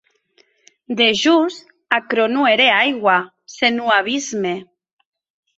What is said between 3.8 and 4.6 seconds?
abisme.